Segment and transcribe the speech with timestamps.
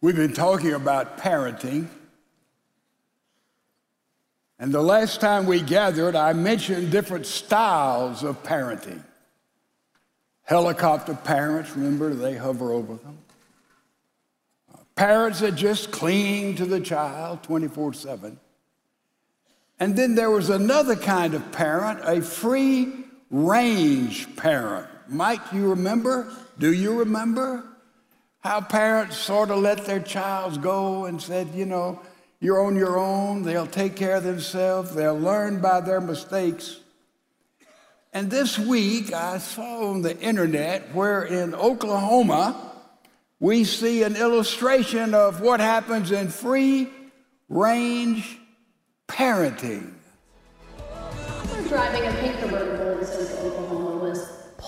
[0.00, 1.88] We've been talking about parenting.
[4.60, 9.02] And the last time we gathered, I mentioned different styles of parenting.
[10.42, 13.18] Helicopter parents, remember, they hover over them.
[14.94, 18.38] Parents that just cling to the child 24 7.
[19.80, 22.92] And then there was another kind of parent, a free
[23.30, 24.88] range parent.
[25.08, 26.32] Mike, you remember?
[26.58, 27.67] Do you remember?
[28.40, 32.00] How parents sort of let their child go and said, you know,
[32.40, 36.78] you're on your own, they'll take care of themselves, they'll learn by their mistakes.
[38.12, 42.72] And this week I saw on the internet where in Oklahoma
[43.40, 46.88] we see an illustration of what happens in free
[47.48, 48.38] range
[49.08, 49.94] parenting.
[51.68, 52.40] Driving a pink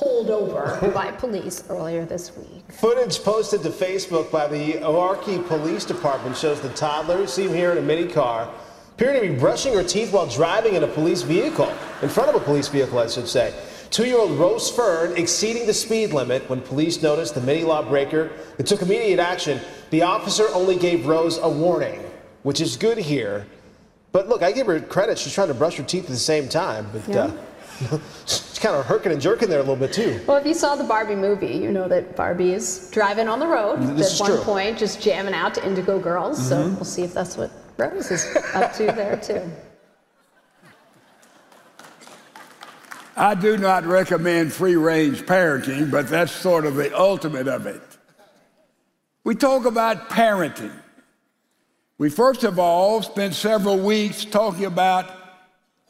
[0.00, 2.64] pulled over by police earlier this week.
[2.72, 7.78] Footage posted to Facebook by the Oarky Police Department shows the toddler, seen here in
[7.78, 8.50] a mini car,
[8.94, 11.70] appearing to be brushing her teeth while driving in a police vehicle,
[12.00, 13.54] in front of a police vehicle, I should say.
[13.90, 18.80] Two-year-old Rose Fern exceeding the speed limit when police noticed the mini lawbreaker and took
[18.80, 19.60] immediate action.
[19.90, 22.00] The officer only gave Rose a warning,
[22.42, 23.46] which is good here.
[24.12, 25.18] But look, I give her credit.
[25.18, 26.88] She's trying to brush her teeth at the same time.
[26.92, 27.24] But yeah.
[27.24, 27.32] uh,
[28.26, 30.20] she's kind of herking and jerking there a little bit too.
[30.26, 33.46] Well, if you saw the Barbie movie, you know that Barbie is driving on the
[33.46, 34.44] road this at one true.
[34.44, 36.38] point, just jamming out to Indigo Girls.
[36.38, 36.48] Mm -hmm.
[36.48, 36.74] So Mm-hmm.
[36.74, 39.42] we'll see if that's what Rose is up to there too.
[43.16, 47.82] I do not recommend free range parenting, but that's sort of the ultimate of it.
[49.24, 50.72] We talk about parenting.
[51.98, 55.19] We first of all spent several weeks talking about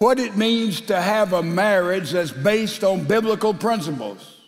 [0.01, 4.39] what it means to have a marriage that's based on biblical principles.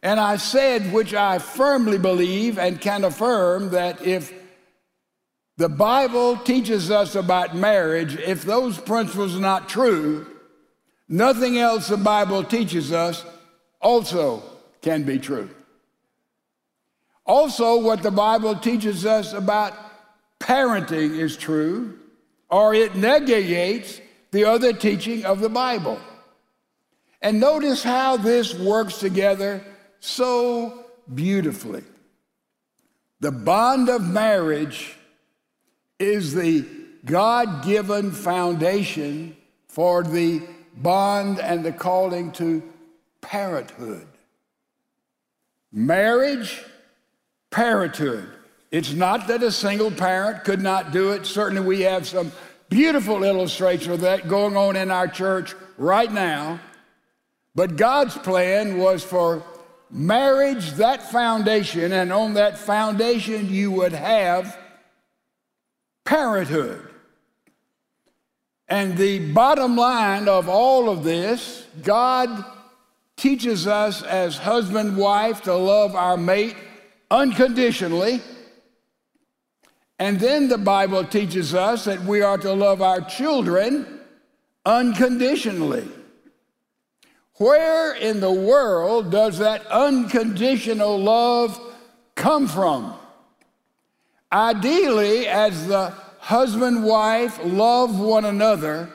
[0.00, 4.32] And I said, which I firmly believe and can affirm, that if
[5.56, 10.26] the Bible teaches us about marriage, if those principles are not true,
[11.12, 13.22] Nothing else the Bible teaches us
[13.82, 14.42] also
[14.80, 15.50] can be true.
[17.26, 19.74] Also, what the Bible teaches us about
[20.40, 21.98] parenting is true,
[22.48, 24.00] or it negates
[24.32, 26.00] the other teaching of the Bible.
[27.20, 29.64] And notice how this works together
[30.00, 31.84] so beautifully.
[33.20, 34.96] The bond of marriage
[36.00, 36.66] is the
[37.04, 39.36] God given foundation
[39.68, 40.42] for the
[40.76, 42.62] bond and the calling to
[43.20, 44.06] parenthood.
[45.70, 46.60] Marriage,
[47.50, 48.28] parenthood.
[48.70, 51.26] It's not that a single parent could not do it.
[51.26, 52.32] Certainly, we have some
[52.72, 56.58] beautiful illustration of that going on in our church right now.
[57.54, 59.42] But God's plan was for
[59.90, 64.56] marriage, that foundation, and on that foundation, you would have
[66.06, 66.88] parenthood.
[68.68, 72.42] And the bottom line of all of this, God
[73.18, 76.56] teaches us as husband wife to love our mate
[77.10, 78.22] unconditionally.
[80.02, 84.00] And then the Bible teaches us that we are to love our children
[84.66, 85.88] unconditionally.
[87.34, 91.56] Where in the world does that unconditional love
[92.16, 92.94] come from?
[94.32, 98.90] Ideally, as the husband, wife love one another,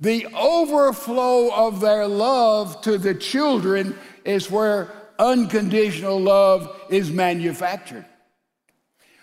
[0.00, 8.06] the overflow of their love to the children is where unconditional love is manufactured.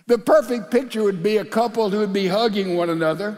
[0.05, 3.37] The perfect picture would be a couple who would be hugging one another,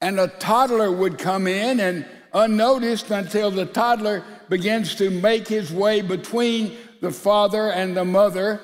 [0.00, 5.72] and a toddler would come in and unnoticed until the toddler begins to make his
[5.72, 8.60] way between the father and the mother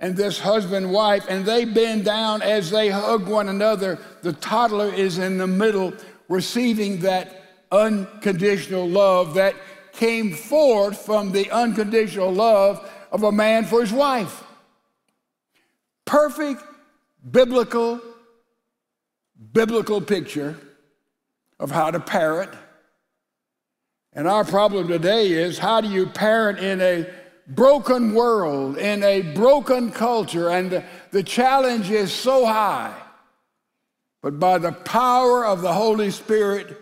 [0.00, 3.98] and this husband wife, and they bend down as they hug one another.
[4.22, 5.92] The toddler is in the middle,
[6.28, 9.54] receiving that unconditional love that
[9.92, 14.42] came forth from the unconditional love of a man for his wife.
[16.10, 16.64] Perfect
[17.30, 18.00] biblical,
[19.52, 20.56] biblical picture
[21.60, 22.50] of how to parent.
[24.12, 27.08] And our problem today is how do you parent in a
[27.46, 33.00] broken world, in a broken culture, and the, the challenge is so high.
[34.20, 36.76] But by the power of the Holy Spirit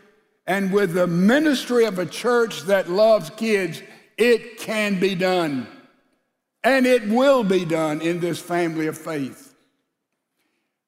[0.47, 3.82] and with the ministry of a church that loves kids,
[4.17, 5.67] it can be done.
[6.62, 9.55] And it will be done in this family of faith.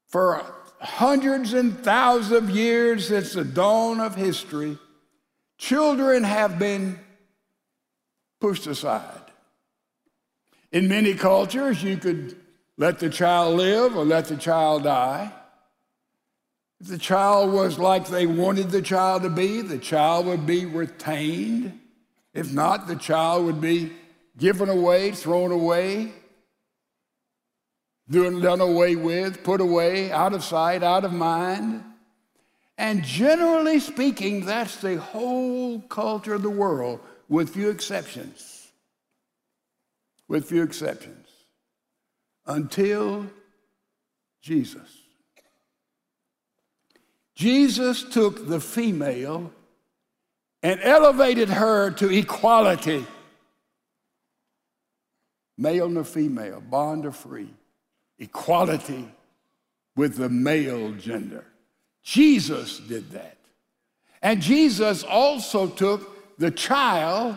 [0.09, 0.43] For
[0.81, 4.79] hundreds and thousands of years since the dawn of history,
[5.59, 6.99] children have been
[8.41, 9.21] pushed aside.
[10.73, 12.37] In many cultures, you could
[12.77, 15.33] let the child live or let the child die.
[16.81, 20.65] If the child was like they wanted the child to be, the child would be
[20.65, 21.79] retained.
[22.33, 23.93] If not, the child would be
[24.41, 26.13] given away, thrown away,
[28.11, 31.85] done away with, put away, out of sight, out of mind.
[32.77, 38.73] And generally speaking, that's the whole culture of the world, with few exceptions.
[40.27, 41.29] With few exceptions.
[42.47, 43.27] Until
[44.41, 45.03] Jesus.
[47.35, 49.53] Jesus took the female
[50.63, 53.07] and elevated her to equality.
[55.61, 57.51] Male nor female, bond or free
[58.19, 59.07] equality
[59.95, 61.45] with the male gender.
[62.03, 63.37] Jesus did that.
[64.23, 67.37] And Jesus also took the child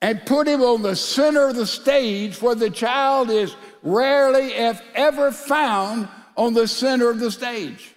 [0.00, 4.80] and put him on the center of the stage where the child is rarely, if
[4.94, 7.94] ever, found on the center of the stage.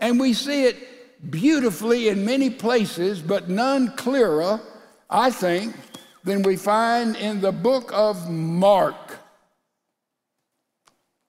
[0.00, 4.60] And we see it beautifully in many places, but none clearer,
[5.08, 5.76] I think,
[6.24, 9.18] than we find in the book of Mark.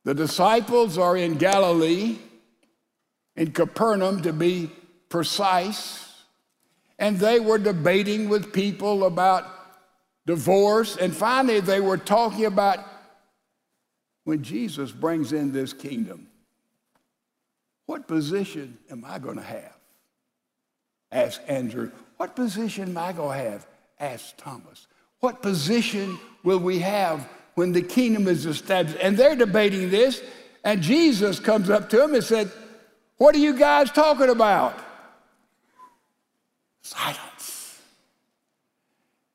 [0.03, 2.17] The disciples are in Galilee,
[3.35, 4.71] in Capernaum to be
[5.09, 6.07] precise,
[6.97, 9.45] and they were debating with people about
[10.25, 10.97] divorce.
[10.97, 12.79] And finally, they were talking about
[14.23, 16.27] when Jesus brings in this kingdom,
[17.85, 19.75] what position am I going to have?
[21.11, 21.91] Asked Andrew.
[22.17, 23.67] What position am I going to have?
[24.01, 24.87] Asked Thomas.
[25.21, 27.25] What position will we have
[27.55, 28.97] when the kingdom is established.
[29.01, 30.21] And they're debating this,
[30.63, 32.51] and Jesus comes up to them and said,
[33.17, 34.77] What are you guys talking about?
[36.81, 37.81] Silence.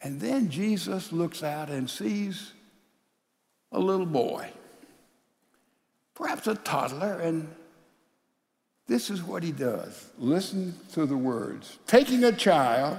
[0.00, 2.52] And then Jesus looks out and sees
[3.72, 4.48] a little boy,
[6.14, 7.48] perhaps a toddler, and
[8.86, 10.10] this is what he does.
[10.16, 11.78] Listen to the words.
[11.88, 12.98] Taking a child,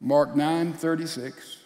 [0.00, 1.58] Mark 9 36,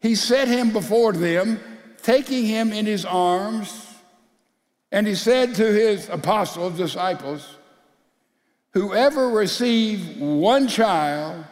[0.00, 1.60] he set him before them,
[2.02, 3.88] taking him in his arms,
[4.92, 7.56] and he said to his apostles, disciples,
[8.72, 11.44] Whoever receives one child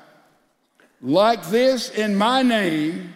[1.01, 3.15] like this in my name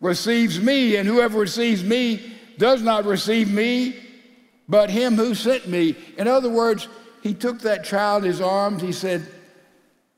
[0.00, 3.96] receives me, and whoever receives me does not receive me,
[4.68, 5.96] but him who sent me.
[6.18, 6.88] In other words,
[7.22, 8.82] he took that child in his arms.
[8.82, 9.26] He said,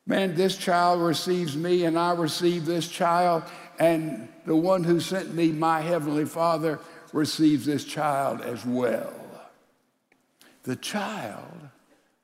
[0.09, 3.43] Man, this child receives me, and I receive this child.
[3.79, 6.81] And the one who sent me, my heavenly Father,
[7.13, 9.13] receives this child as well.
[10.63, 11.53] The child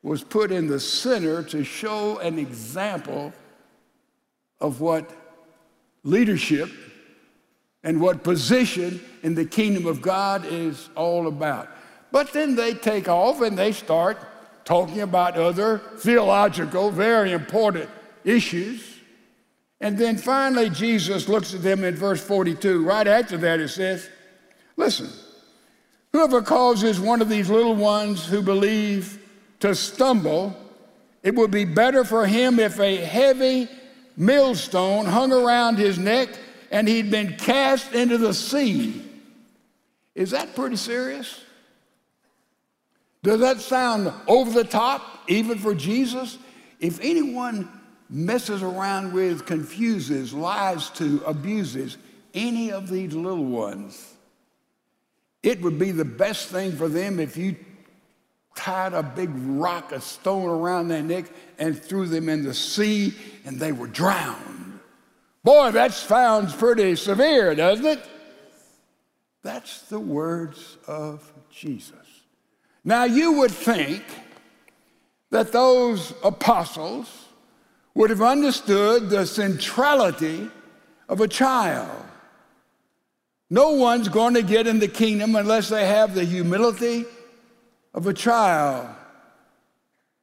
[0.02, 3.34] was put in the center to show an example
[4.60, 5.10] of what
[6.04, 6.70] leadership
[7.82, 11.68] and what position in the kingdom of God is all about.
[12.10, 14.18] But then they take off and they start
[14.64, 17.88] talking about other theological, very important
[18.24, 18.98] issues.
[19.80, 22.84] And then finally, Jesus looks at them in verse 42.
[22.84, 24.08] Right after that, it says,
[24.76, 25.08] Listen,
[26.12, 29.20] whoever causes one of these little ones who believe
[29.60, 30.56] to stumble,
[31.22, 33.68] it would be better for him if a heavy
[34.16, 36.28] millstone hung around his neck
[36.70, 39.02] and he'd been cast into the sea.
[40.14, 41.40] Is that pretty serious?
[43.24, 46.36] Does that sound over the top, even for Jesus?
[46.78, 47.70] If anyone
[48.10, 51.96] messes around with, confuses, lies to, abuses
[52.34, 54.12] any of these little ones,
[55.42, 57.56] it would be the best thing for them if you
[58.54, 61.24] tied a big rock, a stone around their neck,
[61.58, 63.14] and threw them in the sea
[63.46, 64.80] and they were drowned.
[65.42, 68.06] Boy, that sounds pretty severe, doesn't it?
[69.42, 72.03] That's the words of Jesus.
[72.84, 74.02] Now, you would think
[75.30, 77.24] that those apostles,
[77.94, 80.50] would have understood the centrality
[81.08, 82.04] of a child.
[83.50, 87.04] No one's going to get in the kingdom unless they have the humility
[87.92, 88.88] of a child,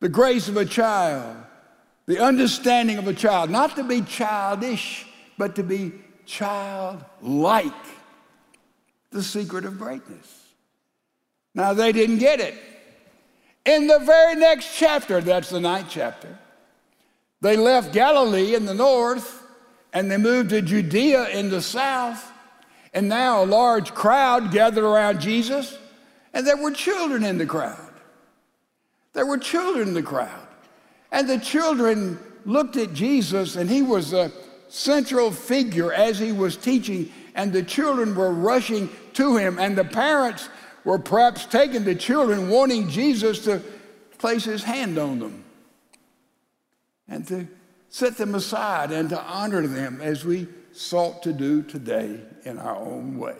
[0.01, 1.37] the grace of a child,
[2.07, 3.49] the understanding of a child.
[3.49, 5.05] Not to be childish,
[5.37, 5.93] but to be
[6.25, 7.71] childlike.
[9.11, 10.40] The secret of greatness.
[11.53, 12.55] Now, they didn't get it.
[13.65, 16.39] In the very next chapter, that's the ninth chapter,
[17.41, 19.41] they left Galilee in the north
[19.93, 22.31] and they moved to Judea in the south.
[22.93, 25.77] And now a large crowd gathered around Jesus,
[26.33, 27.93] and there were children in the crowd.
[29.13, 30.47] There were children in the crowd.
[31.11, 34.31] And the children looked at Jesus, and he was a
[34.67, 39.85] central figure as he was teaching, and the children were rushing to him, and the
[39.85, 40.49] parents
[40.83, 43.61] were perhaps taking the children, wanting Jesus to
[44.17, 45.43] place his hand on them
[47.07, 47.47] and to
[47.89, 52.75] set them aside and to honor them as we sought to do today in our
[52.75, 53.35] own way.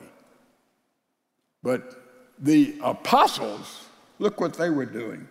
[1.63, 1.95] But
[2.37, 3.85] the apostles,
[4.19, 5.27] look what they were doing.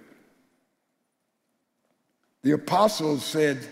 [2.43, 3.69] The apostles said,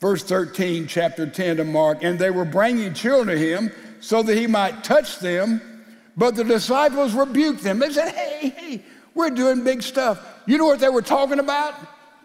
[0.00, 3.70] verse 13, chapter 10 of Mark, and they were bringing children to him
[4.00, 5.75] so that he might touch them.
[6.16, 7.78] But the disciples rebuked them.
[7.78, 8.82] They said, Hey, hey,
[9.14, 10.24] we're doing big stuff.
[10.46, 11.74] You know what they were talking about?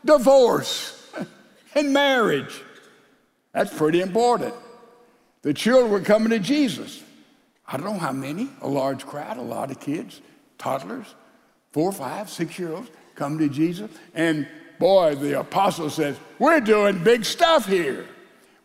[0.05, 1.11] Divorce
[1.75, 2.61] and marriage.
[3.53, 4.53] That's pretty important.
[5.41, 7.03] The children were coming to Jesus.
[7.67, 10.21] I don't know how many, a large crowd, a lot of kids,
[10.57, 11.15] toddlers,
[11.71, 13.89] four, five, six year olds come to Jesus.
[14.13, 14.47] And
[14.79, 18.05] boy, the apostle says, We're doing big stuff here.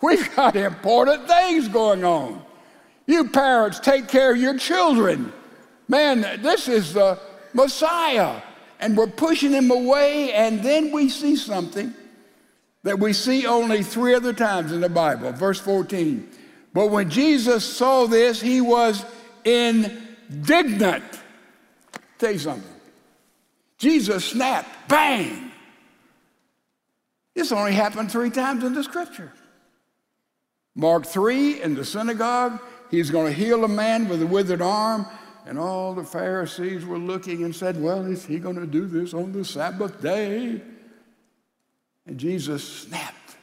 [0.01, 2.45] We've got important things going on.
[3.07, 5.33] You parents, take care of your children.
[5.89, 7.19] Man, this is the
[7.55, 8.43] Messiah.
[8.79, 11.95] And we're pushing him away, and then we see something
[12.83, 15.33] that we see only three other times in the Bible.
[15.33, 16.29] Verse 14.
[16.75, 19.05] But when Jesus saw this, he was
[19.45, 21.05] indignant.
[22.19, 22.73] Tell you something.
[23.79, 25.51] Jesus snapped, bang.
[27.35, 29.33] This only happened three times in the scripture.
[30.75, 32.61] Mark 3 in the synagogue,
[32.91, 35.07] he's going to heal a man with a withered arm.
[35.47, 39.15] And all the Pharisees were looking and said, Well, is he going to do this
[39.15, 40.61] on the Sabbath day?
[42.07, 43.37] And Jesus snapped.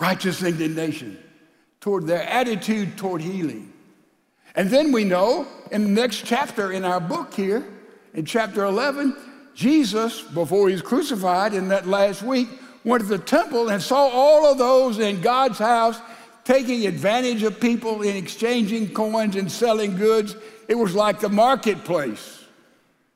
[0.00, 1.18] Righteous indignation
[1.80, 3.72] toward their attitude toward healing.
[4.54, 7.64] And then we know in the next chapter in our book here,
[8.14, 9.16] in chapter 11,
[9.54, 12.48] Jesus, before he's crucified in that last week,
[12.84, 16.00] went to the temple and saw all of those in God's house
[16.44, 20.36] taking advantage of people in exchanging coins and selling goods.
[20.68, 22.44] It was like the marketplace,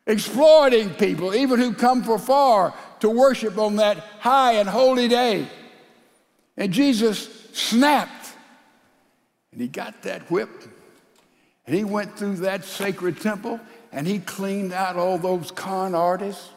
[0.06, 5.48] exploiting people, even who come from far to worship on that high and holy day.
[6.56, 8.32] And Jesus snapped
[9.52, 10.50] and he got that whip
[11.66, 13.60] and he went through that sacred temple
[13.92, 16.50] and he cleaned out all those con artists,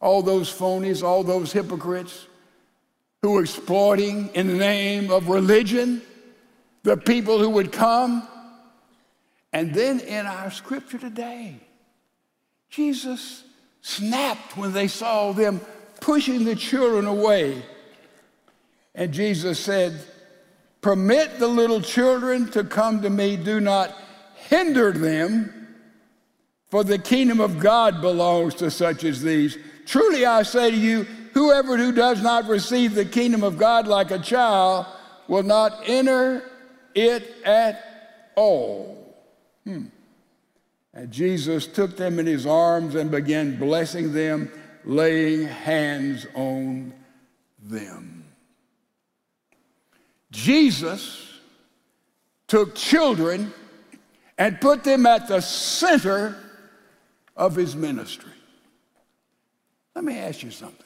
[0.00, 2.26] all those phonies, all those hypocrites
[3.26, 6.00] who were exploiting in the name of religion
[6.84, 8.22] the people who would come.
[9.52, 11.56] And then in our scripture today,
[12.70, 13.42] Jesus
[13.80, 15.60] snapped when they saw them
[16.00, 17.64] pushing the children away.
[18.94, 20.00] And Jesus said,
[20.80, 23.92] Permit the little children to come to me, do not
[24.36, 25.74] hinder them,
[26.68, 29.58] for the kingdom of God belongs to such as these.
[29.84, 34.10] Truly I say to you, whoever who does not receive the kingdom of God like
[34.10, 34.86] a child
[35.28, 36.42] will not enter
[36.94, 39.14] it at all.
[39.64, 39.88] Hmm.
[40.94, 44.50] And Jesus took them in his arms and began blessing them,
[44.86, 46.94] laying hands on
[47.62, 48.24] them.
[50.30, 51.38] Jesus
[52.46, 53.52] took children
[54.38, 56.34] and put them at the center
[57.36, 58.32] of his ministry.
[59.94, 60.85] Let me ask you something.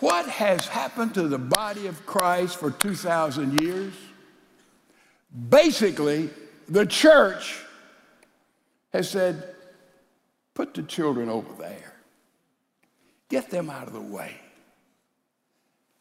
[0.00, 3.94] What has happened to the body of Christ for 2,000 years?
[5.48, 6.30] Basically,
[6.68, 7.60] the church
[8.92, 9.54] has said,
[10.54, 11.94] put the children over there,
[13.28, 14.36] get them out of the way.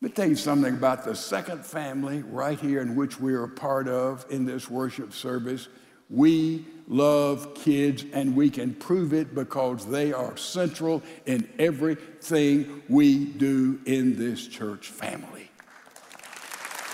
[0.01, 3.45] Let me tell you something about the second family right here in which we are
[3.45, 5.69] a part of in this worship service.
[6.09, 13.25] We love kids and we can prove it because they are central in everything we
[13.25, 15.49] do in this church family.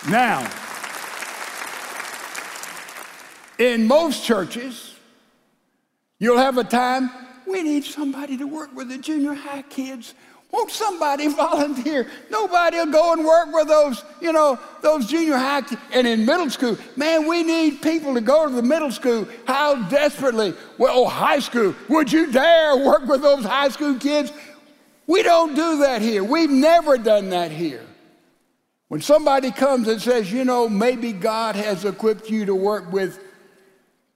[0.09, 0.49] Now,
[3.57, 4.95] in most churches,
[6.19, 7.09] you'll have a time
[7.45, 10.13] we need somebody to work with the junior high kids
[10.51, 12.07] won't somebody volunteer?
[12.29, 15.81] Nobody will go and work with those, you know, those junior high kids.
[15.91, 16.77] and in middle school.
[16.95, 19.27] Man, we need people to go to the middle school.
[19.45, 20.53] How desperately?
[20.77, 21.75] Well, oh, high school.
[21.87, 24.31] Would you dare work with those high school kids?
[25.07, 26.23] We don't do that here.
[26.23, 27.85] We've never done that here.
[28.89, 33.19] When somebody comes and says, you know, maybe God has equipped you to work with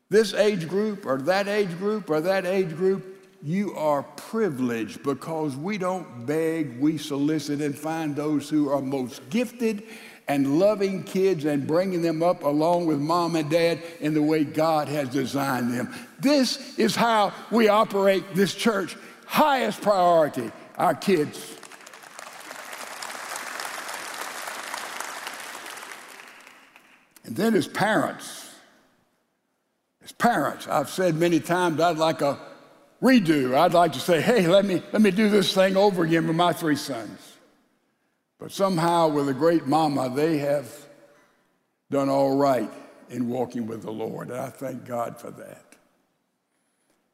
[0.09, 3.12] this age group or that age group or that age group,
[3.43, 9.29] you are privileged because we don't beg, we solicit and find those who are most
[9.29, 9.83] gifted
[10.29, 14.45] and loving kids and bringing them up along with mom and dad in the way
[14.45, 15.93] God has designed them.
[16.21, 18.95] This is how we operate this church.
[19.25, 21.57] Highest priority, our kids.
[27.25, 28.39] And then as parents,
[30.03, 32.37] As parents, I've said many times I'd like a
[33.03, 33.55] redo.
[33.55, 36.37] I'd like to say, hey, let me, let me do this thing over again with
[36.37, 37.19] my three sons.
[38.39, 40.73] But somehow, with a great mama, they have
[41.91, 42.71] done all right
[43.09, 44.29] in walking with the Lord.
[44.29, 45.65] And I thank God for that.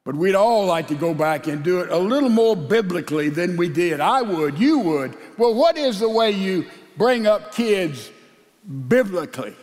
[0.04, 3.56] But we'd all like to go back and do it a little more biblically than
[3.56, 4.00] we did.
[4.00, 5.16] I would, you would.
[5.36, 6.66] Well, what is the way you
[6.96, 8.10] bring up kids
[8.88, 9.54] biblically?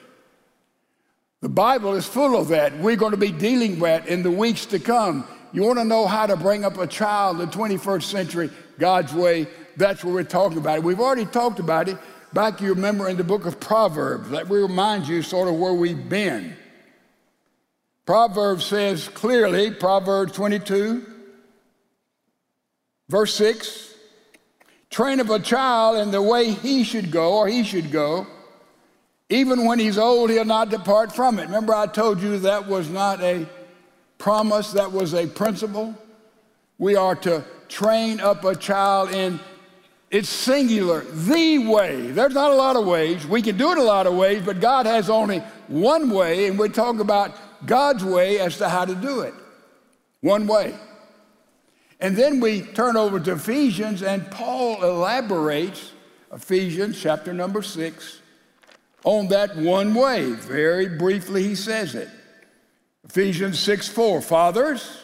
[1.41, 2.77] The Bible is full of that.
[2.77, 5.27] We're going to be dealing with in the weeks to come.
[5.53, 8.49] You want to know how to bring up a child in the 21st century
[8.79, 9.47] God's way?
[9.75, 10.83] That's what we're talking about.
[10.83, 11.97] We've already talked about it
[12.33, 14.29] back, you remember, in the book of Proverbs.
[14.29, 16.55] That remind you sort of where we've been.
[18.05, 21.05] Proverbs says clearly, Proverbs 22,
[23.09, 23.85] verse 6
[24.89, 28.25] train up a child in the way he should go or he should go.
[29.29, 31.43] Even when he's old, he'll not depart from it.
[31.43, 33.45] Remember, I told you that was not a
[34.17, 35.95] promise, that was a principle.
[36.77, 39.39] We are to train up a child in
[40.09, 42.11] it's singular, the way.
[42.11, 43.27] There's not a lot of ways.
[43.27, 46.57] We can do it a lot of ways, but God has only one way, and
[46.57, 49.33] we're talking about God's way as to how to do it.
[50.21, 50.75] One way.
[51.99, 55.91] And then we turn over to Ephesians, and Paul elaborates,
[56.31, 58.21] Ephesians chapter number six,
[59.03, 60.31] on that one way.
[60.31, 62.09] Very briefly, he says it.
[63.07, 64.21] Ephesians 6 4.
[64.21, 65.01] Fathers,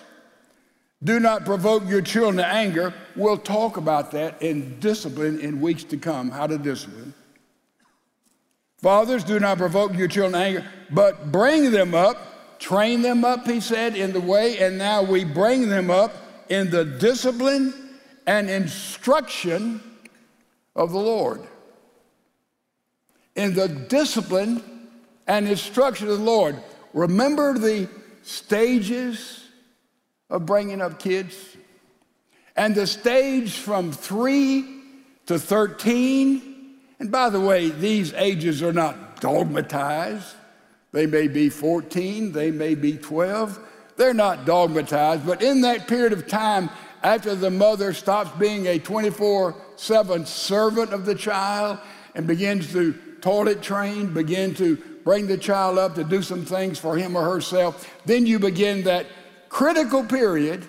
[1.04, 2.94] do not provoke your children to anger.
[3.16, 7.14] We'll talk about that in discipline in weeks to come, how to discipline.
[8.78, 12.34] Fathers, do not provoke your children to anger, but bring them up
[12.64, 16.14] train them up, he said, in the way, and now we bring them up
[16.48, 17.74] in the discipline
[18.26, 19.84] and instruction
[20.74, 21.42] of the Lord.
[23.36, 24.64] In the discipline
[25.28, 26.56] and instruction of the Lord.
[26.94, 27.90] Remember the
[28.22, 29.44] stages
[30.30, 31.36] of bringing up kids?
[32.56, 34.82] And the stage from three
[35.26, 36.78] to 13.
[37.00, 40.36] And by the way, these ages are not dogmatized.
[40.92, 43.60] They may be 14, they may be 12.
[43.98, 46.70] They're not dogmatized, but in that period of time,
[47.02, 51.80] after the mother stops being a 24 7 servant of the child
[52.16, 56.80] and begins to toilet train, begin to bring the child up to do some things
[56.80, 59.08] for him or herself, then you begin that
[59.50, 60.66] critical period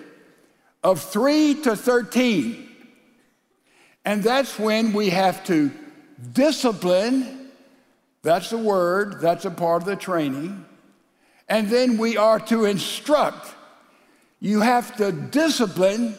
[0.83, 2.69] of 3 to 13.
[4.03, 5.71] And that's when we have to
[6.33, 7.45] discipline
[8.25, 10.65] that's the word, that's a part of the training.
[11.47, 13.53] And then we are to instruct.
[14.39, 16.15] You have to discipline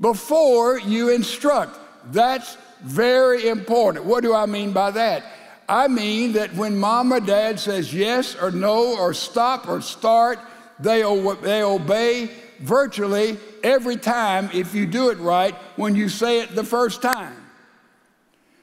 [0.00, 1.78] before you instruct.
[2.12, 4.06] That's very important.
[4.06, 5.22] What do I mean by that?
[5.68, 10.38] I mean that when mom or dad says yes or no or stop or start,
[10.80, 11.02] they,
[11.42, 16.64] they obey virtually every time if you do it right when you say it the
[16.64, 17.36] first time.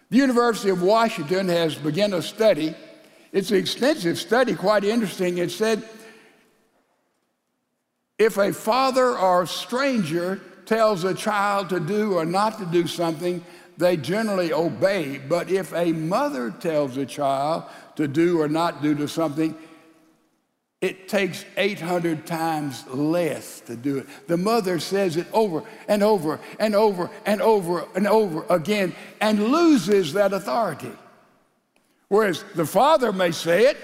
[0.09, 2.73] The University of Washington has begun a study.
[3.31, 5.37] It's an extensive study, quite interesting.
[5.37, 5.87] It said
[8.17, 12.87] if a father or a stranger tells a child to do or not to do
[12.87, 13.43] something,
[13.77, 15.17] they generally obey.
[15.17, 17.63] But if a mother tells a child
[17.95, 19.55] to do or not do to something,
[20.81, 24.07] it takes 800 times less to do it.
[24.27, 29.51] The mother says it over and over and over and over and over again and
[29.51, 30.91] loses that authority.
[32.07, 33.77] Whereas the father may say it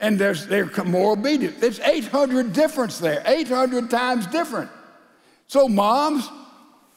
[0.00, 1.60] and there's, they're more obedient.
[1.60, 4.70] There's 800 difference there, 800 times different.
[5.46, 6.28] So, moms,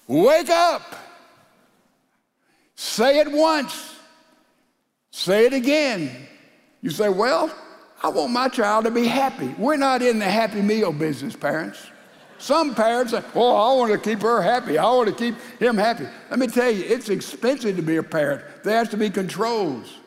[0.08, 1.01] wake up.
[2.82, 3.94] Say it once,
[5.12, 6.28] say it again.
[6.82, 7.54] You say, well,
[8.02, 9.54] I want my child to be happy.
[9.60, 11.80] We're not in the happy meal business, parents.
[12.40, 14.80] Some parents say, oh, I want to keep her happy.
[14.80, 16.08] I want to keep him happy.
[16.32, 18.44] Let me tell you, it's expensive to be a parent.
[18.64, 20.00] There has to be controls.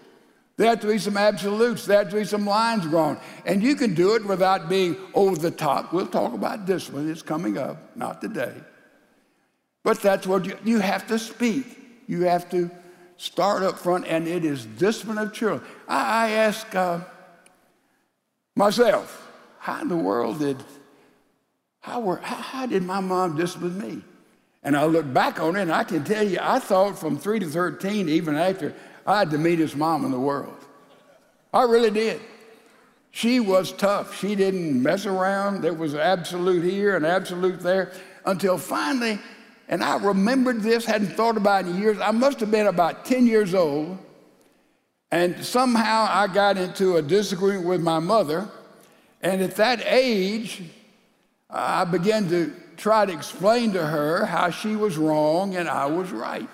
[0.57, 1.87] There have to be some absolutes.
[1.87, 3.21] There have to be some lines drawn.
[3.47, 5.93] And you can do it without being over the top.
[5.93, 7.09] We'll talk about discipline.
[7.09, 8.55] It's coming up, not today.
[9.85, 11.83] But that's what you, you have to speak.
[12.07, 12.71] You have to
[13.17, 15.63] start up front, and it is discipline of children.
[15.89, 17.01] I, I ask, uh,
[18.55, 20.63] myself, how in the world did,
[21.81, 24.03] how, were, how, how did my mom discipline me?
[24.63, 27.41] And I look back on it and I can tell you, I thought from 3
[27.41, 28.75] to 13, even after,
[29.07, 30.57] I had the meanest mom in the world.
[31.53, 32.21] I really did.
[33.11, 34.19] She was tough.
[34.19, 35.63] She didn't mess around.
[35.63, 37.93] There was absolute here and absolute there
[38.25, 39.21] until finally,
[39.69, 41.99] and I remembered this, hadn't thought about it in years.
[42.01, 43.99] I must have been about 10 years old.
[45.11, 48.49] And somehow I got into a disagreement with my mother,
[49.25, 50.63] And at that age,
[51.49, 56.11] I began to try to explain to her how she was wrong and I was
[56.13, 56.49] right.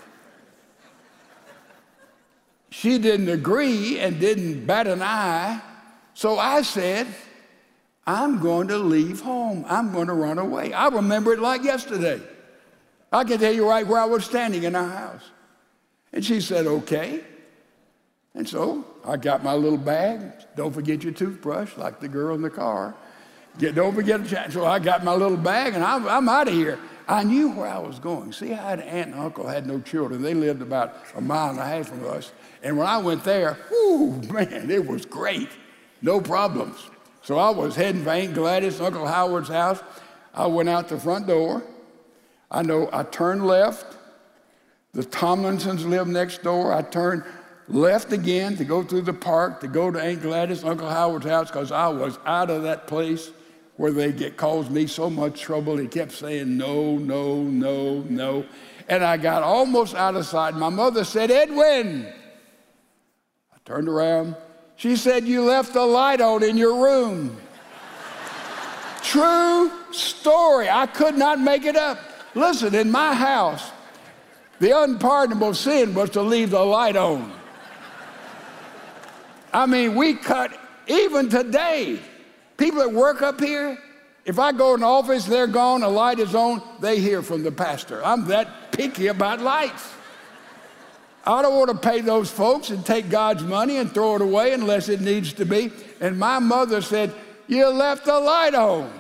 [2.71, 5.61] She didn't agree and didn't bat an eye.
[6.15, 7.09] So I said,
[8.07, 9.65] I'm going to leave home.
[9.69, 10.73] I'm going to run away.
[10.73, 12.23] I remember it like yesterday.
[13.13, 15.31] I can tell you right where I was standing in our house.
[16.13, 17.23] And she said, okay.
[18.35, 20.21] And so I got my little bag.
[20.57, 22.95] Don't forget your toothbrush, like the girl in the car.
[23.59, 24.53] Get, don't forget the chat.
[24.53, 26.79] So I got my little bag and I'm, I'm out of here.
[27.09, 28.33] I knew where I was going.
[28.33, 30.23] See, I had an aunt and uncle had no children.
[30.23, 32.31] They lived about a mile and a half from us.
[32.63, 35.49] And when I went there, whoo, man, it was great.
[36.03, 36.77] No problems.
[37.23, 39.83] So I was heading for Aunt Gladys, Uncle Howard's house.
[40.33, 41.65] I went out the front door.
[42.51, 43.97] I know I turned left.
[44.93, 46.73] The Tomlinsons lived next door.
[46.73, 47.23] I turned
[47.69, 51.49] left again to go through the park to go to Aunt Gladys, Uncle Howard's house,
[51.49, 53.31] because I was out of that place
[53.77, 55.77] where they get caused me so much trouble.
[55.77, 58.45] He kept saying no, no, no, no.
[58.89, 60.55] And I got almost out of sight.
[60.55, 62.13] My mother said, Edwin.
[63.53, 64.35] I turned around.
[64.75, 67.37] She said, You left the light on in your room.
[69.03, 70.69] True story.
[70.69, 72.10] I could not make it up.
[72.35, 73.71] Listen, in my house,
[74.61, 77.33] the unpardonable sin was to leave the light on.
[79.53, 80.53] I mean, we cut,
[80.87, 81.99] even today,
[82.57, 83.79] people that work up here,
[84.25, 87.43] if I go in the office, they're gone, the light is on, they hear from
[87.43, 88.05] the pastor.
[88.05, 89.93] I'm that picky about lights.
[91.25, 94.53] I don't want to pay those folks and take God's money and throw it away
[94.53, 95.73] unless it needs to be.
[96.01, 97.13] And my mother said,
[97.47, 98.93] You left the light on.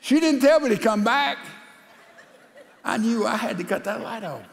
[0.00, 1.38] She didn't tell me to come back.
[2.86, 4.44] I knew I had to cut that light on.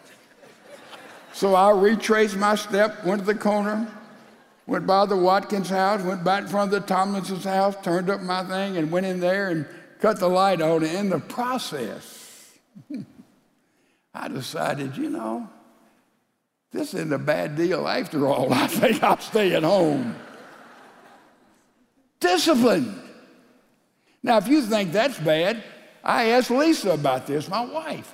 [1.33, 3.87] So I retraced my step, went to the corner,
[4.65, 8.21] went by the Watkins house, went back in front of the Tomlinson's house, turned up
[8.21, 9.67] my thing, and went in there and
[9.99, 10.83] cut the light on.
[10.83, 12.57] And in the process,
[14.15, 15.47] I decided, you know,
[16.71, 18.51] this isn't a bad deal after all.
[18.53, 20.15] I think I'll stay at home.
[22.19, 22.99] Discipline.
[24.23, 25.63] Now, if you think that's bad,
[26.03, 28.11] I asked Lisa about this, my wife.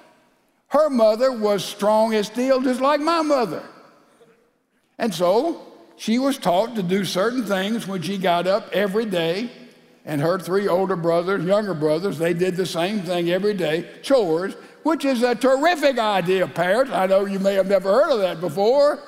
[0.69, 3.63] Her mother was strong as steel, just like my mother.
[4.97, 5.61] And so
[5.97, 9.49] she was taught to do certain things when she got up every day.
[10.05, 14.55] And her three older brothers, younger brothers, they did the same thing every day chores,
[14.83, 16.91] which is a terrific idea, parents.
[16.91, 18.99] I know you may have never heard of that before.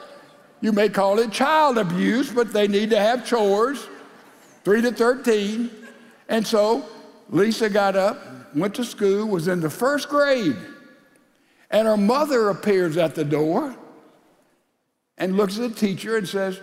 [0.62, 3.88] You may call it child abuse, but they need to have chores,
[4.64, 5.72] 3 to 13.
[6.30, 6.86] And so
[7.30, 10.58] Lisa got up, went to school, was in the first grade.
[11.72, 13.76] And her mother appears at the door
[15.18, 16.60] and looks at the teacher and says,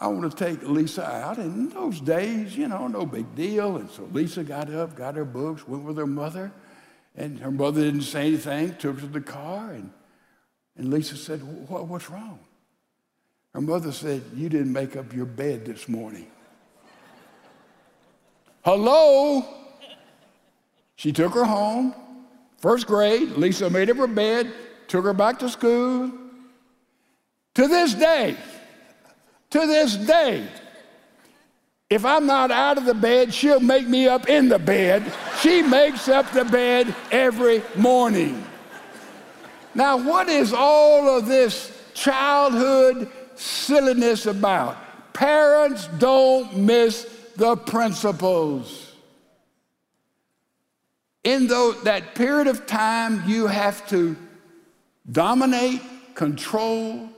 [0.00, 1.38] I want to take Lisa out.
[1.38, 3.76] And in those days, you know, no big deal.
[3.76, 6.52] And so Lisa got up, got her books, went with her mother.
[7.16, 9.72] And her mother didn't say anything, took her to the car.
[9.72, 9.90] And,
[10.76, 12.38] and Lisa said, what, What's wrong?
[13.54, 16.30] Her mother said, You didn't make up your bed this morning.
[18.64, 19.44] Hello?
[20.94, 21.94] She took her home,
[22.58, 23.30] first grade.
[23.32, 24.52] Lisa made her bed,
[24.86, 26.12] took her back to school.
[27.54, 28.36] To this day,
[29.50, 30.46] to this day,
[31.90, 35.10] if I'm not out of the bed, she'll make me up in the bed.
[35.40, 38.44] She makes up the bed every morning.
[39.74, 44.76] Now, what is all of this childhood silliness about?
[45.14, 47.04] Parents don't miss
[47.36, 48.87] the principles.
[51.28, 51.46] In
[51.84, 54.16] that period of time, you have to
[55.12, 55.82] dominate,
[56.14, 57.10] control,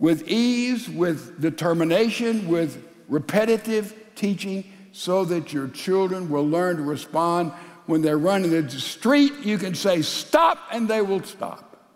[0.00, 7.52] with ease, with determination, with repetitive teaching, so that your children will learn to respond.
[7.86, 11.86] When they're running the street, you can say, Stop, and they will stop.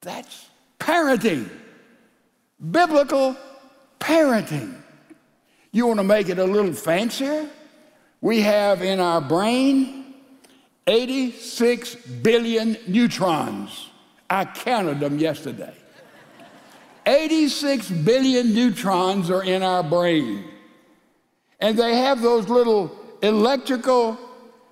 [0.00, 0.46] That's
[0.80, 1.50] parenting,
[2.70, 3.36] biblical
[4.00, 4.74] parenting.
[5.70, 7.46] You want to make it a little fancier?
[8.22, 10.14] We have in our brain
[10.86, 13.90] 86 billion neutrons.
[14.30, 15.74] I counted them yesterday.
[17.04, 20.44] 86 billion neutrons are in our brain.
[21.60, 24.16] And they have those little electrical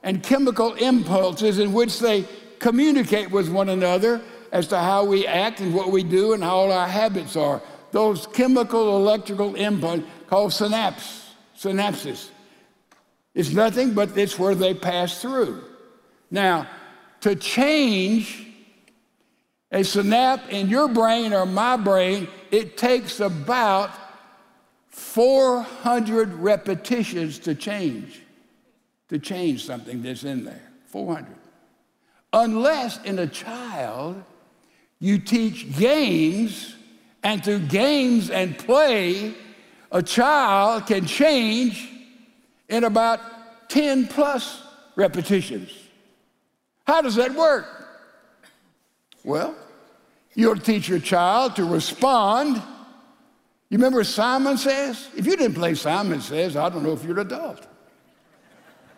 [0.05, 2.27] and chemical impulses in which they
[2.61, 6.57] communicate with one another as to how we act and what we do and how
[6.57, 7.61] all our habits are.
[7.91, 11.27] Those chemical electrical impulses called synapse,
[11.59, 12.29] synapses.
[13.35, 15.63] It's nothing but it's where they pass through.
[16.31, 16.67] Now,
[17.21, 18.47] to change
[19.71, 23.91] a synapse in your brain or my brain, it takes about
[24.89, 28.21] 400 repetitions to change,
[29.09, 30.71] to change something that's in there.
[30.87, 31.27] 400.
[32.33, 34.23] Unless in a child,
[34.99, 36.75] you teach games,
[37.23, 39.35] and through games and play,
[39.93, 41.89] a child can change
[42.71, 43.21] in about
[43.69, 44.63] 10 plus
[44.97, 45.71] repetitions.
[46.87, 47.67] How does that work?
[49.23, 49.55] Well,
[50.35, 52.57] you'll teach your child to respond.
[53.69, 55.09] You remember Simon Says?
[55.17, 57.67] If you didn't play Simon Says, I don't know if you're an adult.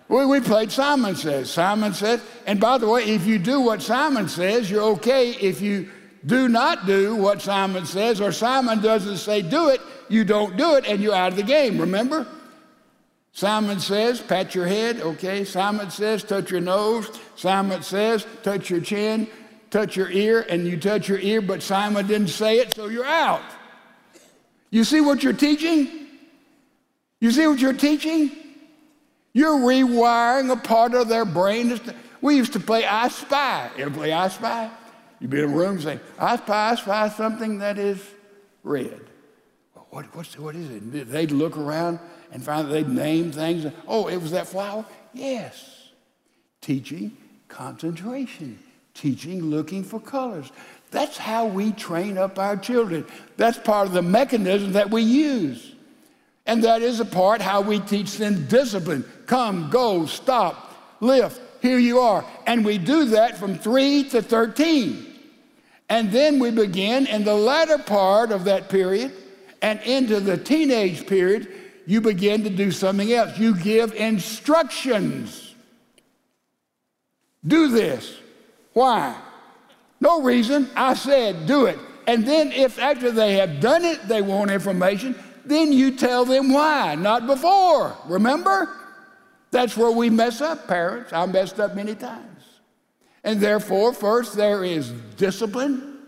[0.09, 1.51] We, we played Simon Says.
[1.51, 5.31] Simon Says, and by the way, if you do what Simon says, you're okay.
[5.31, 5.91] If you
[6.25, 10.75] do not do what Simon says, or Simon doesn't say do it, you don't do
[10.77, 12.27] it, and you're out of the game, remember?
[13.33, 15.45] Simon says, pat your head, okay.
[15.45, 17.11] Simon says, touch your nose.
[17.35, 19.27] Simon says, touch your chin,
[19.71, 23.07] touch your ear, and you touch your ear, but Simon didn't say it, so you're
[23.07, 23.43] out.
[24.71, 25.89] You see what you're teaching?
[27.21, 28.31] You see what you're teaching?
[29.33, 31.81] You're rewiring a part of their brain.
[32.21, 33.71] We used to play I Spy.
[33.79, 34.71] You ever play I Spy?
[35.23, 38.05] You'd be in a room saying, I spy, I spy something that is
[38.65, 39.01] red.
[39.91, 41.11] What, what is it?
[41.11, 42.01] They'd look around
[42.33, 43.73] and find they'd name things.
[43.87, 44.85] Oh, it was that flower?
[45.13, 45.91] Yes.
[46.61, 47.17] Teaching
[47.49, 48.59] concentration,
[48.95, 50.51] teaching looking for colors.
[50.91, 53.07] That's how we train up our children.
[53.37, 55.75] That's part of the mechanism that we use.
[56.47, 59.05] And that is a part how we teach them discipline.
[59.27, 62.25] Come, go, stop, lift, here you are.
[62.47, 65.07] And we do that from 3 to 13.
[65.89, 69.13] And then we begin in the latter part of that period
[69.61, 71.53] and into the teenage period,
[71.87, 73.39] you begin to do something else.
[73.39, 75.55] You give instructions.
[77.47, 78.19] Do this.
[78.73, 79.17] Why?
[80.01, 80.69] No reason.
[80.77, 81.79] I said do it.
[82.07, 85.15] And then, if after they have done it, they want information,
[85.45, 87.97] then you tell them why, not before.
[88.07, 88.69] Remember?
[89.53, 91.13] That's where we mess up, parents.
[91.13, 92.45] I messed up many times.
[93.23, 95.99] And therefore, first there is discipline,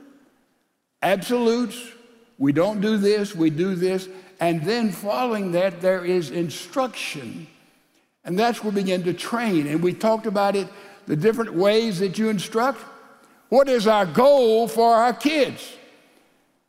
[1.00, 1.92] absolutes,
[2.38, 4.08] we don't do this, we do this.
[4.40, 7.46] And then following that, there is instruction.
[8.24, 9.66] And that's where we begin to train.
[9.66, 10.68] And we talked about it,
[11.06, 12.80] the different ways that you instruct.
[13.48, 15.76] What is our goal for our kids?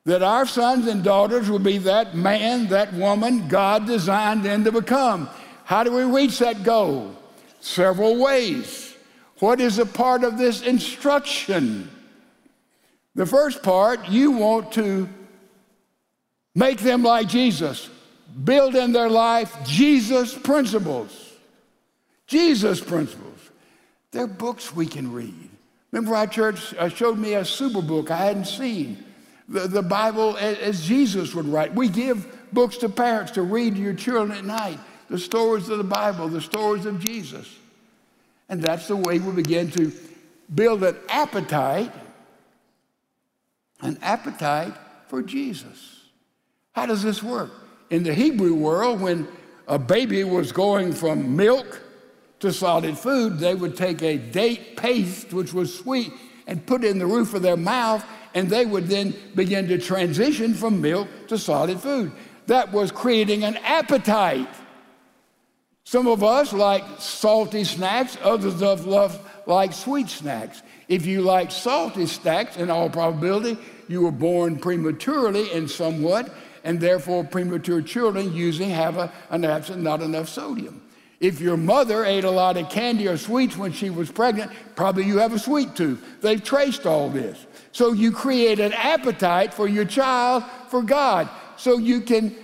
[0.04, 4.72] That our sons and daughters will be that man, that woman God designed them to
[4.72, 5.30] become.
[5.64, 7.16] How do we reach that goal?
[7.60, 8.96] Several ways.
[9.40, 11.90] What is a part of this instruction?
[13.16, 15.10] The first part, you want to
[16.56, 17.90] Make them like Jesus.
[18.44, 21.34] Build in their life Jesus principles.
[22.28, 23.40] Jesus principles.
[24.12, 25.50] They're books we can read.
[25.92, 29.04] Remember, our church uh, showed me a super book I hadn't seen.
[29.48, 31.76] The, the Bible as Jesus would write.
[31.76, 34.80] We give books to parents to read to your children at night.
[35.10, 37.54] The stories of the Bible, the stories of Jesus.
[38.50, 39.92] And that's the way we begin to
[40.54, 41.92] build an appetite,
[43.82, 44.74] an appetite
[45.08, 45.95] for Jesus.
[46.76, 47.52] How does this work?
[47.90, 49.30] In the Hebrew world, when
[49.66, 51.82] a baby was going from milk
[52.42, 56.12] to solid food, they would take a date paste, which was sweet,
[56.48, 59.78] and put it in the roof of their mouth, and they would then begin to
[59.78, 62.12] transition from milk to solid food.
[62.48, 64.54] That was creating an appetite.
[65.86, 70.62] Some of us like salty snacks, others of love like sweet snacks.
[70.90, 73.58] If you like salty snacks, in all probability,
[73.88, 76.34] you were born prematurely and somewhat,
[76.66, 80.82] and therefore premature children usually have a, an absent, not enough sodium.
[81.22, 85.06] If your mother ate a lot of candy or sweets when she was pregnant, probably
[85.06, 86.04] you have a sweet tooth.
[86.22, 87.46] They've traced all this.
[87.72, 92.36] So you create an appetite for your child for God so you can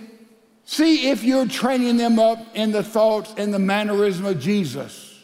[0.64, 5.20] see if you're training them up in the thoughts and the mannerism of Jesus.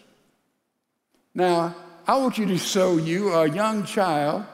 [1.34, 1.74] Now,
[2.06, 4.44] I want you to show you a young child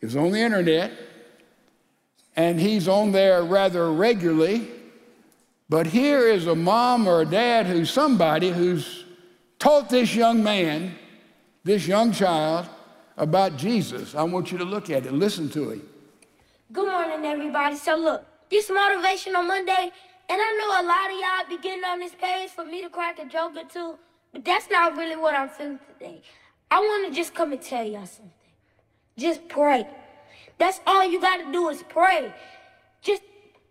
[0.00, 0.92] is on the internet
[2.38, 4.68] and he's on there rather regularly.
[5.68, 9.04] But here is a mom or a dad who's somebody who's
[9.58, 10.94] taught this young man,
[11.64, 12.68] this young child,
[13.16, 14.14] about Jesus.
[14.14, 15.88] I want you to look at it, listen to him.
[16.72, 17.74] Good morning, everybody.
[17.74, 19.90] So, look, this motivational Monday,
[20.30, 22.88] and I know a lot of y'all be getting on this page for me to
[22.88, 23.98] crack a joke or two,
[24.32, 26.22] but that's not really what I'm feeling today.
[26.70, 28.30] I want to just come and tell y'all something.
[29.16, 29.88] Just pray.
[30.58, 32.34] That's all you got to do is pray.
[33.00, 33.22] Just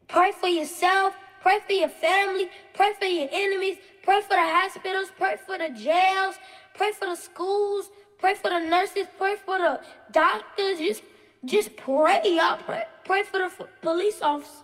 [0.08, 5.12] pray for yourself, pray for your family, pray for your enemies, pray for the hospitals,
[5.18, 6.36] pray for the jails,
[6.76, 10.80] pray for the schools, pray for the nurses, pray for the doctors.
[10.80, 11.04] Just,
[11.46, 12.58] just pray, y'all.
[12.58, 14.64] Pray, pray for the police officers.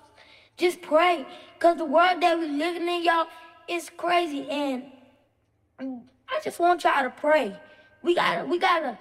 [0.58, 1.26] Just pray.
[1.56, 3.28] Because the world that we're living in, y'all,
[3.68, 4.48] is crazy.
[4.50, 4.84] And
[5.80, 7.58] I just want y'all to pray.
[8.02, 8.98] We gotta, we got a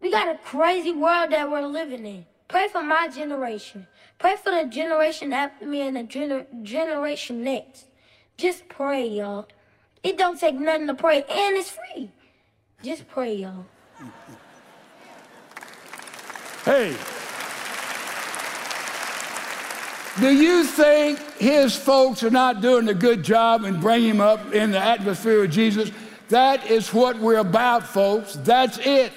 [0.00, 2.26] we got a crazy world that we're living in.
[2.48, 3.86] Pray for my generation.
[4.18, 7.86] Pray for the generation after me and the gener- generation next.
[8.36, 9.48] Just pray, y'all.
[10.02, 12.10] It don't take nothing to pray, and it's free.
[12.82, 13.66] Just pray, y'all.
[16.64, 16.96] Hey,
[20.20, 24.54] do you think his folks are not doing a good job in bringing him up
[24.54, 25.90] in the atmosphere of Jesus?
[26.28, 28.34] That is what we're about, folks.
[28.34, 29.12] That's it.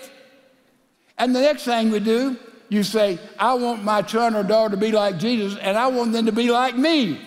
[1.18, 2.38] And the next thing we do,
[2.70, 6.12] you say, I want my son or daughter to be like Jesus, and I want
[6.14, 7.20] them to be like me.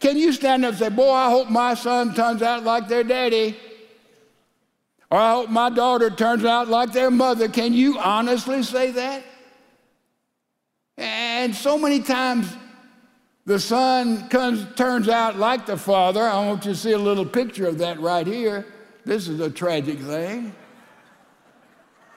[0.00, 3.04] Can you stand up and say, Boy, I hope my son turns out like their
[3.04, 3.56] daddy?
[5.10, 7.48] Or I hope my daughter turns out like their mother.
[7.48, 9.24] Can you honestly say that?
[10.96, 12.54] And so many times
[13.44, 16.22] the son comes, turns out like the father.
[16.22, 18.66] I want you to see a little picture of that right here.
[19.04, 20.54] This is a tragic thing.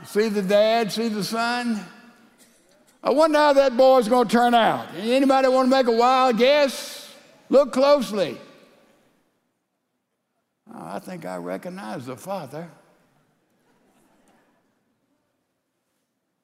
[0.05, 1.79] See the dad, see the son?
[3.03, 4.87] I wonder how that boy's going to turn out.
[4.97, 7.13] Anybody want to make a wild guess?
[7.49, 8.37] Look closely.
[10.73, 12.69] Oh, I think I recognize the father.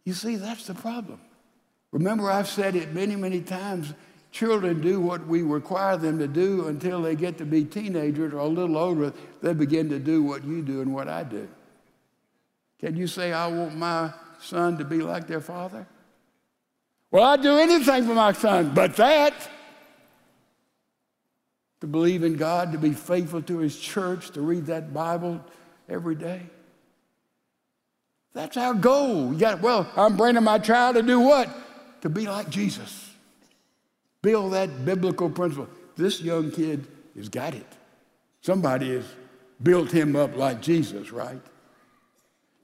[0.06, 1.20] You see, that's the problem.
[1.92, 3.94] Remember, I've said it many, many times.
[4.32, 8.40] Children do what we require them to do until they get to be teenagers or
[8.40, 9.14] a little older.
[9.42, 11.48] They begin to do what you do and what I do.
[12.80, 15.86] Can you say, I want my son to be like their father?
[17.12, 19.34] Well, I'd do anything for my son, but that
[21.82, 25.44] to believe in God, to be faithful to his church, to read that Bible
[25.88, 26.42] every day.
[28.34, 29.32] That's our goal.
[29.32, 31.50] Got, well, I'm bringing my child to do what?
[32.02, 33.10] To be like Jesus.
[34.22, 35.70] Build that biblical principle.
[35.96, 37.66] This young kid has got it.
[38.42, 39.06] Somebody has
[39.64, 41.42] built him up like Jesus, right?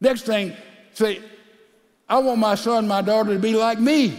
[0.06, 0.54] Next thing,
[0.94, 1.20] say,
[2.08, 4.16] I want my son, my daughter to be like me.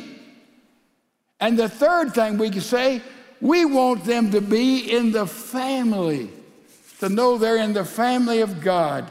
[1.38, 3.00] And the third thing we can say,
[3.40, 6.28] we want them to be in the family,
[6.98, 9.08] to know they're in the family of God.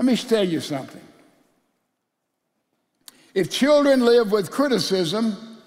[0.00, 1.00] Let me tell you something.
[3.32, 5.60] If children live with criticism,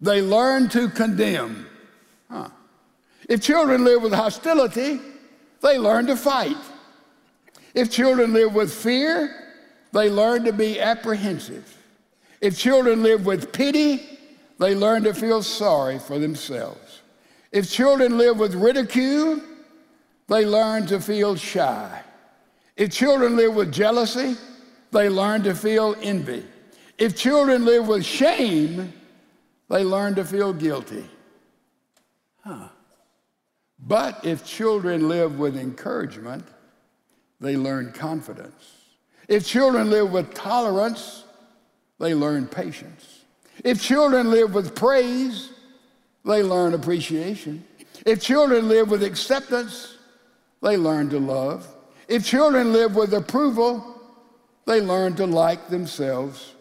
[0.00, 1.66] they learn to condemn.
[2.30, 2.48] Huh.
[3.28, 5.00] If children live with hostility,
[5.60, 6.56] they learn to fight.
[7.74, 9.41] If children live with fear,
[9.92, 11.76] they learn to be apprehensive.
[12.40, 14.18] If children live with pity,
[14.58, 17.02] they learn to feel sorry for themselves.
[17.52, 19.40] If children live with ridicule,
[20.28, 22.02] they learn to feel shy.
[22.76, 24.36] If children live with jealousy,
[24.90, 26.44] they learn to feel envy.
[26.98, 28.92] If children live with shame,
[29.68, 31.04] they learn to feel guilty.
[32.44, 32.68] Huh.
[33.78, 36.44] But if children live with encouragement,
[37.40, 38.81] they learn confidence.
[39.32, 41.24] If children live with tolerance,
[41.98, 43.24] they learn patience.
[43.64, 45.50] If children live with praise,
[46.24, 47.64] they learn appreciation.
[48.04, 49.96] If children live with acceptance,
[50.60, 51.66] they learn to love.
[52.08, 54.00] If children live with approval,
[54.66, 56.52] they learn to like themselves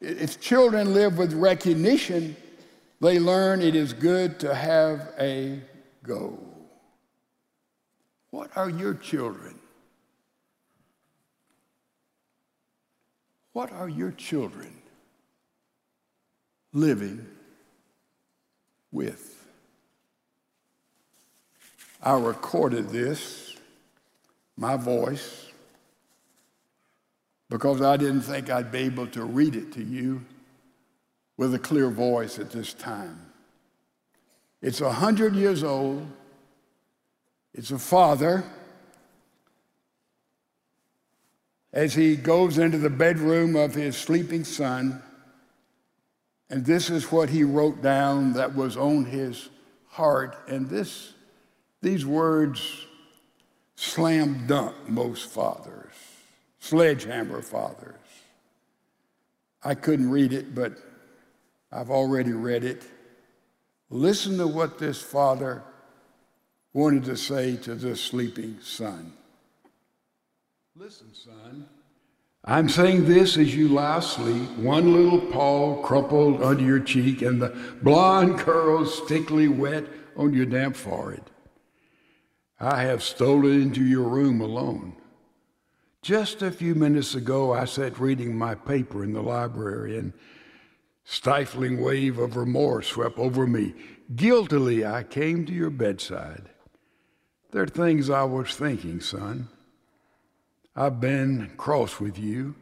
[0.00, 2.36] if children live with recognition,
[3.00, 5.60] they learn it is good to have a
[6.02, 6.38] goal.
[8.30, 9.57] What are your children?
[13.52, 14.72] What are your children
[16.72, 17.26] living
[18.92, 19.46] with?
[22.02, 23.56] I recorded this,
[24.56, 25.46] my voice,
[27.50, 30.24] because I didn't think I'd be able to read it to you
[31.36, 33.20] with a clear voice at this time.
[34.60, 36.06] It's a hundred years old.
[37.54, 38.44] It's a father
[41.72, 45.02] as he goes into the bedroom of his sleeping son,
[46.50, 49.48] and this is what he wrote down that was on his
[49.88, 50.36] heart.
[50.48, 51.12] And this,
[51.82, 52.86] these words
[53.76, 55.92] slam dunk most fathers
[56.60, 57.94] sledgehammer fathers.
[59.62, 60.72] I couldn't read it, but
[61.72, 62.84] I've already read it.
[63.90, 65.62] Listen to what this father
[66.72, 69.12] wanted to say to this sleeping son.
[70.78, 71.66] Listen, son.
[72.44, 77.42] I'm saying this as you lie asleep, one little paw crumpled under your cheek and
[77.42, 77.48] the
[77.82, 81.24] blonde curls stickily wet on your damp forehead.
[82.60, 84.94] I have stolen into your room alone.
[86.00, 90.12] Just a few minutes ago, I sat reading my paper in the library, and
[91.04, 93.74] Stifling wave of remorse swept over me.
[94.14, 96.50] Guiltily, I came to your bedside.
[97.50, 99.48] There are things I was thinking, son.
[100.78, 102.54] I've been cross with you.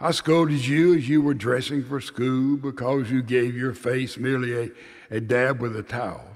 [0.00, 4.52] I scolded you as you were dressing for school because you gave your face merely
[4.60, 4.70] a,
[5.08, 6.26] a dab with a towel.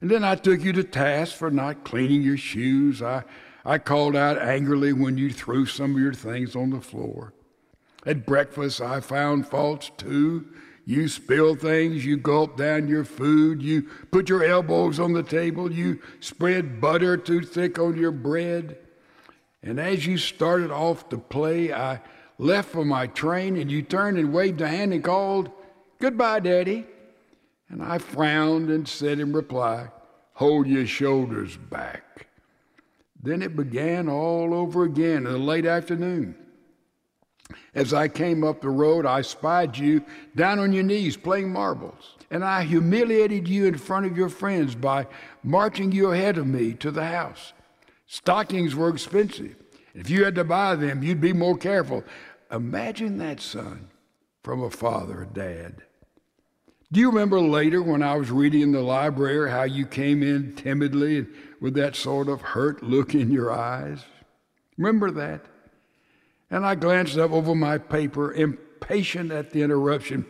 [0.00, 3.02] And then I took you to task for not cleaning your shoes.
[3.02, 3.24] I,
[3.64, 7.32] I called out angrily when you threw some of your things on the floor.
[8.06, 10.46] At breakfast, I found faults too.
[10.84, 15.72] You spilled things, you gulped down your food, you put your elbows on the table,
[15.72, 18.78] you spread butter too thick on your bread.
[19.62, 22.00] And as you started off to play, I
[22.38, 25.50] left for my train and you turned and waved a hand and called,
[25.98, 26.86] Goodbye, Daddy.
[27.68, 29.88] And I frowned and said in reply,
[30.34, 32.28] Hold your shoulders back.
[33.22, 36.36] Then it began all over again in the late afternoon.
[37.74, 40.04] As I came up the road, I spied you
[40.34, 42.16] down on your knees playing marbles.
[42.30, 45.06] And I humiliated you in front of your friends by
[45.42, 47.52] marching you ahead of me to the house.
[48.06, 49.56] Stockings were expensive.
[49.94, 52.04] If you had to buy them, you'd be more careful.
[52.50, 53.88] Imagine that, son,
[54.42, 55.82] from a father, a dad.
[56.92, 60.54] Do you remember later when I was reading in the library how you came in
[60.54, 64.04] timidly and with that sort of hurt look in your eyes?
[64.78, 65.46] Remember that?
[66.48, 70.26] And I glanced up over my paper, impatient at the interruption.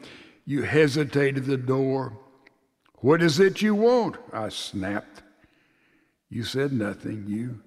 [0.46, 2.18] You hesitated at the door.
[3.00, 4.16] What is it you want?
[4.32, 5.22] I snapped.
[6.30, 7.26] You said nothing.
[7.28, 7.60] You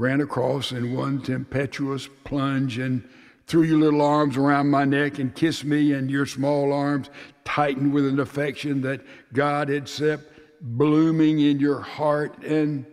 [0.00, 3.06] ran across in one tempestuous plunge and
[3.46, 7.10] threw your little arms around my neck and kissed me, and your small arms
[7.44, 9.02] tightened with an affection that
[9.34, 10.20] God had set
[10.62, 12.86] blooming in your heart and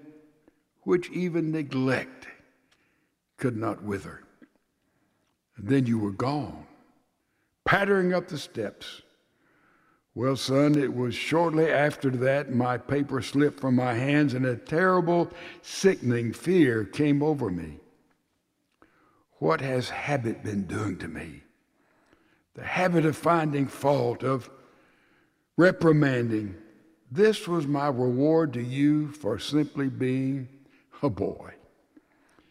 [0.82, 2.28] which even neglect
[3.38, 4.22] could not wither.
[5.56, 6.66] And then you were gone,
[7.66, 9.02] pattering up the steps.
[10.18, 14.56] Well, son, it was shortly after that my paper slipped from my hands and a
[14.56, 15.30] terrible,
[15.62, 17.78] sickening fear came over me.
[19.34, 21.44] What has habit been doing to me?
[22.56, 24.50] The habit of finding fault, of
[25.56, 26.56] reprimanding.
[27.12, 30.50] This was my reward to you for simply being
[31.04, 31.54] a boy.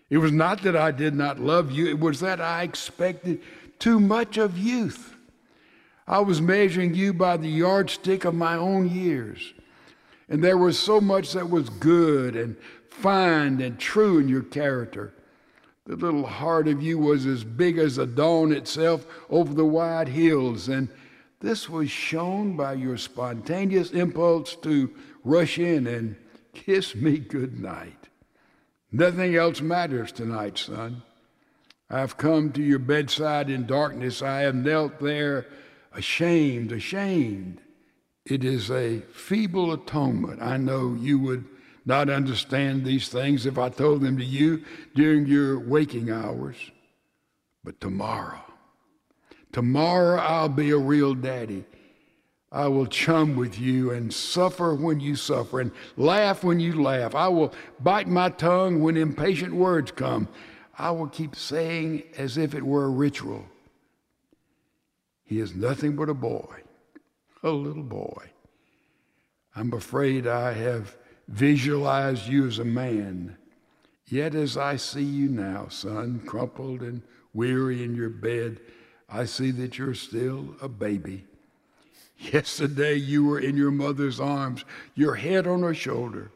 [0.08, 3.42] It was not that I did not love you, it was that I expected
[3.80, 5.15] too much of youth.
[6.06, 9.54] I was measuring you by the yardstick of my own years.
[10.28, 12.56] And there was so much that was good and
[12.90, 15.12] fine and true in your character.
[15.84, 20.08] The little heart of you was as big as the dawn itself over the wide
[20.08, 20.68] hills.
[20.68, 20.88] And
[21.40, 24.90] this was shown by your spontaneous impulse to
[25.22, 26.16] rush in and
[26.54, 28.08] kiss me good night.
[28.90, 31.02] Nothing else matters tonight, son.
[31.90, 34.22] I've come to your bedside in darkness.
[34.22, 35.46] I have knelt there
[35.96, 37.60] ashamed, ashamed.
[38.24, 40.42] It is a feeble atonement.
[40.42, 41.44] I know you would
[41.84, 44.62] not understand these things if I told them to you
[44.94, 46.56] during your waking hours.
[47.64, 48.42] But tomorrow,
[49.52, 51.64] tomorrow I'll be a real daddy.
[52.52, 57.14] I will chum with you and suffer when you suffer and laugh when you laugh.
[57.14, 60.28] I will bite my tongue when impatient words come.
[60.78, 63.44] I will keep saying as if it were a ritual.
[65.26, 66.62] He is nothing but a boy,
[67.42, 68.30] a little boy.
[69.56, 70.96] I'm afraid I have
[71.26, 73.36] visualized you as a man.
[74.06, 77.02] Yet as I see you now, son, crumpled and
[77.34, 78.60] weary in your bed,
[79.08, 81.24] I see that you're still a baby.
[82.18, 84.64] Yesterday you were in your mother's arms,
[84.94, 86.30] your head on her shoulder.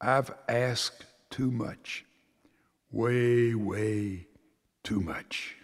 [0.00, 2.04] I've asked too much,
[2.90, 4.26] way, way
[4.82, 5.56] too much.